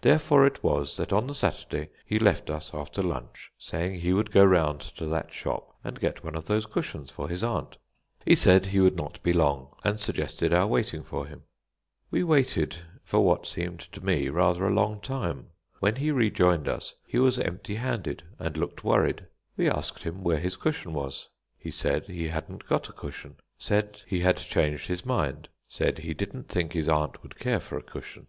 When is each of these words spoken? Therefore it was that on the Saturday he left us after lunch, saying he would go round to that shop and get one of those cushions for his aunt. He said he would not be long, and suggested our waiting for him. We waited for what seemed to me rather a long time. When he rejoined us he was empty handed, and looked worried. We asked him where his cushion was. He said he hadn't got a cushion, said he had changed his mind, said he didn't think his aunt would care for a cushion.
Therefore 0.00 0.46
it 0.46 0.62
was 0.62 0.96
that 0.96 1.12
on 1.12 1.26
the 1.26 1.34
Saturday 1.34 1.90
he 2.06 2.18
left 2.18 2.48
us 2.48 2.72
after 2.72 3.02
lunch, 3.02 3.52
saying 3.58 4.00
he 4.00 4.14
would 4.14 4.30
go 4.30 4.42
round 4.42 4.80
to 4.80 5.04
that 5.04 5.34
shop 5.34 5.78
and 5.84 6.00
get 6.00 6.24
one 6.24 6.34
of 6.34 6.46
those 6.46 6.64
cushions 6.64 7.10
for 7.10 7.28
his 7.28 7.44
aunt. 7.44 7.76
He 8.24 8.36
said 8.36 8.64
he 8.64 8.80
would 8.80 8.96
not 8.96 9.22
be 9.22 9.34
long, 9.34 9.76
and 9.84 10.00
suggested 10.00 10.54
our 10.54 10.66
waiting 10.66 11.02
for 11.02 11.26
him. 11.26 11.42
We 12.10 12.24
waited 12.24 12.74
for 13.02 13.20
what 13.22 13.46
seemed 13.46 13.80
to 13.80 14.00
me 14.02 14.30
rather 14.30 14.64
a 14.66 14.72
long 14.72 14.98
time. 15.02 15.48
When 15.78 15.96
he 15.96 16.10
rejoined 16.10 16.66
us 16.66 16.94
he 17.06 17.18
was 17.18 17.38
empty 17.38 17.74
handed, 17.74 18.22
and 18.38 18.56
looked 18.56 18.82
worried. 18.82 19.26
We 19.58 19.68
asked 19.68 20.04
him 20.04 20.22
where 20.24 20.38
his 20.38 20.56
cushion 20.56 20.94
was. 20.94 21.28
He 21.58 21.70
said 21.70 22.04
he 22.06 22.28
hadn't 22.28 22.66
got 22.66 22.88
a 22.88 22.94
cushion, 22.94 23.36
said 23.58 24.00
he 24.06 24.20
had 24.20 24.38
changed 24.38 24.86
his 24.88 25.04
mind, 25.04 25.50
said 25.68 25.98
he 25.98 26.14
didn't 26.14 26.48
think 26.48 26.72
his 26.72 26.88
aunt 26.88 27.22
would 27.22 27.38
care 27.38 27.60
for 27.60 27.76
a 27.76 27.82
cushion. 27.82 28.28